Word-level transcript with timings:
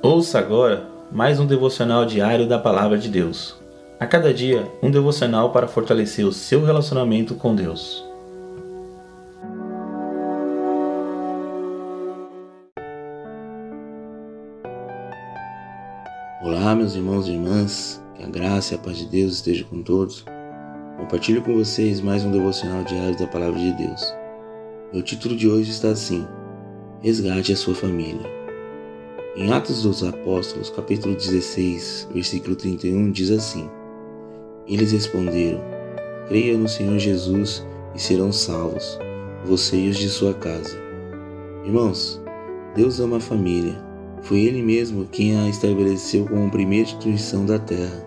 Ouça 0.00 0.38
agora 0.38 0.86
mais 1.10 1.40
um 1.40 1.46
devocional 1.46 2.04
diário 2.06 2.46
da 2.46 2.56
Palavra 2.56 2.96
de 2.96 3.08
Deus. 3.08 3.56
A 3.98 4.06
cada 4.06 4.32
dia, 4.32 4.70
um 4.80 4.92
devocional 4.92 5.50
para 5.50 5.66
fortalecer 5.66 6.24
o 6.24 6.30
seu 6.32 6.64
relacionamento 6.64 7.34
com 7.34 7.52
Deus. 7.52 8.04
Olá, 16.44 16.76
meus 16.76 16.94
irmãos 16.94 17.26
e 17.26 17.32
irmãs, 17.32 18.00
que 18.14 18.22
a 18.22 18.28
graça 18.28 18.74
e 18.74 18.76
a 18.76 18.80
paz 18.80 18.98
de 18.98 19.06
Deus 19.06 19.32
esteja 19.32 19.64
com 19.64 19.82
todos. 19.82 20.24
Compartilho 20.96 21.42
com 21.42 21.56
vocês 21.56 22.00
mais 22.00 22.22
um 22.22 22.30
devocional 22.30 22.84
diário 22.84 23.18
da 23.18 23.26
Palavra 23.26 23.58
de 23.58 23.72
Deus. 23.72 24.14
Meu 24.92 25.02
título 25.02 25.34
de 25.34 25.48
hoje 25.48 25.72
está 25.72 25.88
assim: 25.88 26.24
Resgate 27.02 27.52
a 27.52 27.56
sua 27.56 27.74
família. 27.74 28.37
Em 29.40 29.52
Atos 29.52 29.84
dos 29.84 30.02
Apóstolos, 30.02 30.68
capítulo 30.68 31.14
16, 31.14 32.08
versículo 32.12 32.56
31, 32.56 33.12
diz 33.12 33.30
assim: 33.30 33.70
Eles 34.66 34.90
responderam: 34.90 35.60
Creia 36.26 36.58
no 36.58 36.68
Senhor 36.68 36.98
Jesus 36.98 37.64
e 37.94 38.00
serão 38.00 38.32
salvos, 38.32 38.98
você 39.44 39.76
e 39.76 39.90
os 39.90 39.96
de 39.96 40.08
sua 40.08 40.34
casa. 40.34 40.76
Irmãos, 41.64 42.20
Deus 42.74 42.98
ama 42.98 43.18
a 43.18 43.20
família. 43.20 43.80
Foi 44.22 44.40
Ele 44.40 44.60
mesmo 44.60 45.06
quem 45.06 45.38
a 45.38 45.48
estabeleceu 45.48 46.26
como 46.26 46.50
primeira 46.50 46.88
instituição 46.88 47.46
da 47.46 47.60
terra. 47.60 48.04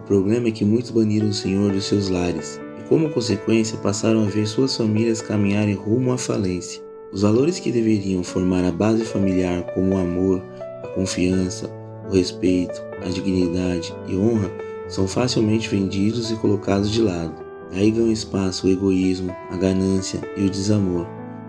O 0.00 0.02
problema 0.02 0.48
é 0.48 0.50
que 0.50 0.64
muitos 0.64 0.90
baniram 0.90 1.28
o 1.28 1.32
Senhor 1.32 1.70
dos 1.70 1.84
seus 1.84 2.08
lares 2.08 2.60
e, 2.80 2.88
como 2.88 3.08
consequência, 3.10 3.78
passaram 3.78 4.24
a 4.24 4.28
ver 4.28 4.48
suas 4.48 4.76
famílias 4.76 5.22
caminharem 5.22 5.76
rumo 5.76 6.12
à 6.12 6.18
falência. 6.18 6.82
Os 7.12 7.20
valores 7.20 7.58
que 7.60 7.70
deveriam 7.70 8.24
formar 8.24 8.64
a 8.64 8.72
base 8.72 9.04
familiar, 9.04 9.62
como 9.74 9.94
o 9.94 9.98
amor, 9.98 10.42
a 10.51 10.51
confiança, 10.94 11.70
o 12.08 12.14
respeito, 12.14 12.82
a 13.04 13.08
dignidade 13.08 13.94
e 14.06 14.16
honra 14.16 14.50
são 14.88 15.08
facilmente 15.08 15.68
vendidos 15.68 16.30
e 16.30 16.36
colocados 16.36 16.90
de 16.90 17.00
lado. 17.00 17.34
Aí 17.72 17.90
ganham 17.90 18.12
espaço 18.12 18.66
o 18.66 18.70
egoísmo, 18.70 19.34
a 19.50 19.56
ganância 19.56 20.20
e 20.36 20.44
o 20.44 20.50
desamor, 20.50 21.06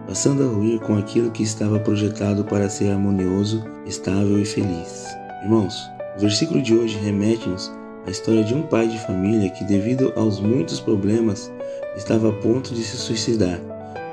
passando 0.07 0.43
a 0.43 0.47
ruir 0.47 0.79
com 0.79 0.97
aquilo 0.97 1.31
que 1.31 1.43
estava 1.43 1.79
projetado 1.79 2.45
para 2.45 2.69
ser 2.69 2.91
harmonioso, 2.91 3.63
estável 3.85 4.39
e 4.39 4.45
feliz. 4.45 5.05
Irmãos, 5.43 5.75
o 6.15 6.21
versículo 6.21 6.61
de 6.61 6.73
hoje 6.73 6.97
remete-nos 6.97 7.69
à 8.07 8.11
história 8.11 8.43
de 8.43 8.53
um 8.53 8.61
pai 8.61 8.87
de 8.87 8.97
família 8.99 9.49
que, 9.49 9.65
devido 9.65 10.13
aos 10.15 10.39
muitos 10.39 10.79
problemas, 10.79 11.51
estava 11.97 12.29
a 12.29 12.33
ponto 12.33 12.73
de 12.73 12.83
se 12.83 12.95
suicidar. 12.95 13.59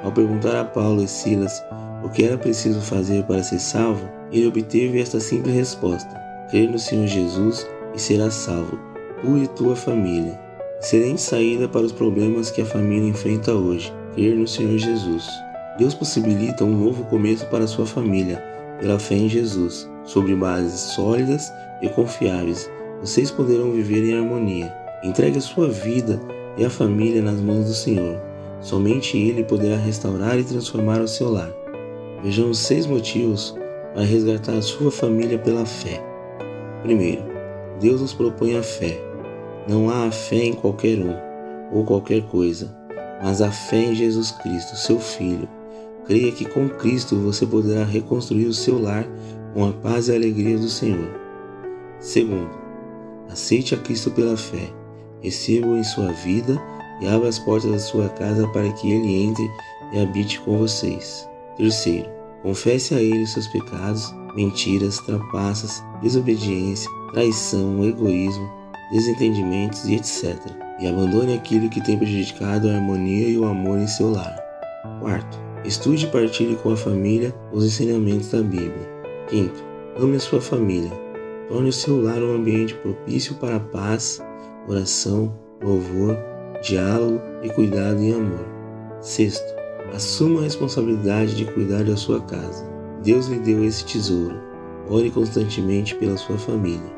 Ao 0.03 0.11
perguntar 0.11 0.59
a 0.59 0.65
Paulo 0.65 1.05
e 1.05 1.09
Silas 1.09 1.63
o 2.03 2.09
que 2.09 2.25
era 2.25 2.39
preciso 2.39 2.81
fazer 2.81 3.23
para 3.25 3.43
ser 3.43 3.61
salvo, 3.61 4.09
ele 4.33 4.47
obteve 4.47 5.01
esta 5.01 5.21
simples 5.21 5.55
resposta: 5.55 6.11
crer 6.51 6.71
no 6.71 6.79
Senhor 6.79 7.07
Jesus 7.07 7.67
e 7.95 7.99
serás 7.99 8.35
salvo, 8.35 8.79
tu 9.21 9.39
e 9.39 9.47
tua 9.49 9.75
família. 9.75 10.39
Excelente 10.81 11.21
saída 11.21 11.69
para 11.69 11.83
os 11.85 11.93
problemas 11.93 12.51
que 12.51 12.63
a 12.63 12.67
família 12.67 13.09
enfrenta 13.09 13.53
hoje: 13.53 13.93
crer 14.15 14.37
no 14.37 14.47
Senhor 14.47 14.79
Jesus. 14.79 15.29
Deus 15.79 15.95
possibilita 15.95 16.65
um 16.65 16.77
novo 16.77 17.05
começo 17.05 17.47
para 17.47 17.67
sua 17.67 17.87
família, 17.87 18.43
pela 18.81 18.99
fé 18.99 19.15
em 19.15 19.29
Jesus, 19.29 19.89
sobre 20.05 20.35
bases 20.35 20.81
sólidas 20.95 21.53
e 21.81 21.89
confiáveis. 21.89 22.71
Vocês 23.01 23.31
poderão 23.31 23.73
viver 23.73 24.05
em 24.05 24.17
harmonia. 24.17 24.75
Entregue 25.03 25.39
a 25.39 25.41
sua 25.41 25.69
vida 25.69 26.21
e 26.59 26.65
a 26.65 26.71
família 26.71 27.23
nas 27.23 27.41
mãos 27.41 27.67
do 27.67 27.75
Senhor. 27.75 28.21
Somente 28.61 29.17
Ele 29.17 29.43
poderá 29.43 29.77
restaurar 29.77 30.39
e 30.39 30.45
transformar 30.45 31.01
o 31.01 31.09
seu 31.09 31.31
lar. 31.31 31.51
Vejamos 32.23 32.59
seis 32.59 32.85
motivos 32.85 33.55
para 33.93 34.03
resgatar 34.03 34.55
a 34.55 34.63
sua 34.63 34.91
família 34.91 35.39
pela 35.39 35.67
fé. 35.67 36.03
Primeiro, 36.83 37.23
Deus 37.81 38.01
nos 38.01 38.13
propõe 38.13 38.57
a 38.57 38.63
fé. 38.63 38.99
Não 39.69 39.91
há 39.91 40.07
a 40.07 40.11
fé 40.11 40.45
em 40.45 40.53
qualquer 40.53 40.99
um 40.99 41.15
ou 41.73 41.85
qualquer 41.85 42.23
coisa, 42.23 42.75
mas 43.23 43.41
a 43.43 43.51
fé 43.51 43.85
em 43.85 43.95
Jesus 43.95 44.31
Cristo, 44.31 44.77
seu 44.77 44.99
Filho. 44.99 45.49
Creia 46.07 46.33
que 46.33 46.45
com 46.45 46.69
Cristo 46.69 47.17
você 47.17 47.47
poderá 47.47 47.85
reconstruir 47.85 48.47
o 48.47 48.55
seu 48.55 48.81
lar 48.81 49.07
com 49.55 49.69
a 49.69 49.73
paz 49.73 50.09
e 50.09 50.13
a 50.13 50.15
alegria 50.17 50.59
do 50.59 50.69
Senhor. 50.69 51.09
Segundo, 52.01 52.51
aceite 53.31 53.75
a 53.75 53.79
Cristo 53.79 54.11
pela 54.11 54.37
fé. 54.37 54.69
Receba-o 55.23 55.77
em 55.77 55.85
sua 55.85 56.13
vida 56.13 56.61
e 57.01 57.07
abra 57.07 57.29
as 57.29 57.39
portas 57.39 57.71
da 57.71 57.79
sua 57.79 58.09
casa 58.09 58.49
para 58.49 58.73
que 58.73 58.91
ele 58.91 59.25
entre 59.25 59.49
e 59.93 60.01
habite 60.01 60.41
com 60.41 60.59
vocês. 60.59 61.29
Terceiro, 61.57 62.20
confesse 62.43 62.95
a 62.95 63.03
Ele 63.03 63.23
os 63.23 63.33
seus 63.33 63.47
pecados, 63.49 64.15
mentiras, 64.35 64.99
trapaças, 65.01 65.83
desobediência, 66.03 66.91
traição, 67.13 67.85
egoísmo, 67.85 68.51
desentendimentos 68.93 69.85
e 69.87 69.97
etc. 69.97 70.37
E 70.81 70.87
abandone 70.87 71.35
aquilo 71.35 71.69
que 71.69 71.81
tem 71.81 71.99
prejudicado 71.99 72.69
a 72.69 72.75
harmonia 72.75 73.29
e 73.29 73.39
o 73.39 73.45
amor 73.45 73.79
em 73.79 73.87
seu 73.87 74.11
lar. 74.11 74.37
Quarto, 75.01 75.39
estude 75.65 76.07
e 76.07 76.11
partilhe 76.11 76.57
com 76.57 76.73
a 76.73 76.77
família 76.77 77.35
os 77.53 77.65
ensinamentos 77.65 78.31
da 78.31 78.43
Bíblia. 78.43 78.89
Quinto, 79.29 79.63
ame 79.99 80.17
a 80.17 80.21
sua 80.21 80.41
família. 80.41 80.91
Torne 81.49 81.69
o 81.69 81.73
seu 81.73 82.01
lar 82.01 82.23
um 82.23 82.37
ambiente 82.37 82.75
propício 82.75 83.35
para 83.35 83.57
a 83.57 83.61
paz, 83.61 84.23
oração, 84.69 85.35
louvor, 85.63 86.17
diálogo 86.63 87.21
e 87.43 87.51
cuidado 87.51 88.03
e 88.03 88.13
amor. 88.13 88.47
Sexto, 89.01 89.60
Assuma 89.95 90.41
a 90.41 90.45
responsabilidade 90.45 91.35
de 91.35 91.45
cuidar 91.45 91.85
da 91.85 91.97
sua 91.97 92.21
casa. 92.21 92.65
Deus 93.03 93.27
lhe 93.27 93.39
deu 93.39 93.65
esse 93.65 93.85
tesouro. 93.85 94.41
Ore 94.89 95.11
constantemente 95.11 95.95
pela 95.97 96.17
sua 96.17 96.39
família. 96.39 96.93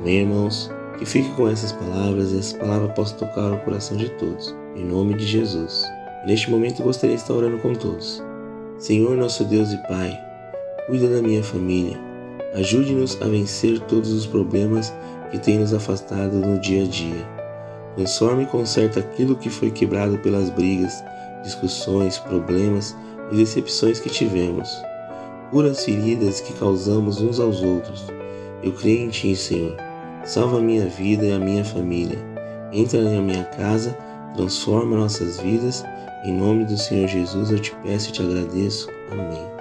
Amém, 0.00 0.20
irmãos? 0.20 0.70
Que 0.98 1.06
fique 1.06 1.30
com 1.34 1.48
essas 1.48 1.72
palavras 1.72 2.32
e 2.32 2.38
essa 2.38 2.58
palavra 2.58 2.88
possa 2.88 3.14
tocar 3.14 3.52
o 3.52 3.60
coração 3.60 3.96
de 3.96 4.08
todos. 4.10 4.54
Em 4.76 4.84
nome 4.84 5.14
de 5.14 5.24
Jesus. 5.24 5.84
neste 6.26 6.50
momento 6.50 6.82
gostaria 6.82 7.16
de 7.16 7.22
estar 7.22 7.34
orando 7.34 7.58
com 7.58 7.74
todos. 7.74 8.22
Senhor, 8.78 9.16
nosso 9.16 9.44
Deus 9.44 9.72
e 9.72 9.76
Pai, 9.86 10.18
cuida 10.86 11.08
da 11.08 11.22
minha 11.22 11.42
família. 11.42 11.98
Ajude-nos 12.54 13.20
a 13.22 13.26
vencer 13.26 13.78
todos 13.80 14.12
os 14.12 14.26
problemas 14.26 14.92
que 15.30 15.38
têm 15.38 15.58
nos 15.58 15.72
afastado 15.72 16.36
no 16.36 16.58
dia 16.58 16.84
a 16.84 16.86
dia. 16.86 17.28
Transforme 17.96 18.44
e 18.44 18.46
conserta 18.46 19.00
aquilo 19.00 19.36
que 19.36 19.50
foi 19.50 19.70
quebrado 19.70 20.18
pelas 20.18 20.50
brigas, 20.50 21.02
discussões, 21.44 22.18
problemas 22.18 22.96
e 23.30 23.36
decepções 23.36 24.00
que 24.00 24.10
tivemos. 24.10 24.68
Cura 25.50 25.70
as 25.70 25.84
feridas 25.84 26.40
que 26.40 26.52
causamos 26.54 27.20
uns 27.20 27.38
aos 27.38 27.62
outros. 27.62 28.06
Eu 28.62 28.72
creio 28.72 29.06
em 29.06 29.10
Ti, 29.10 29.36
Senhor. 29.36 29.76
Salva 30.24 30.58
a 30.58 30.60
minha 30.60 30.86
vida 30.86 31.24
e 31.24 31.32
a 31.32 31.38
minha 31.38 31.64
família. 31.64 32.18
Entra 32.72 33.00
na 33.02 33.20
minha 33.20 33.44
casa, 33.44 33.96
transforma 34.34 34.96
nossas 34.96 35.38
vidas. 35.40 35.84
Em 36.24 36.32
nome 36.32 36.64
do 36.64 36.76
Senhor 36.76 37.06
Jesus 37.06 37.50
eu 37.50 37.60
te 37.60 37.72
peço 37.84 38.08
e 38.08 38.12
te 38.12 38.22
agradeço. 38.22 38.88
Amém. 39.12 39.53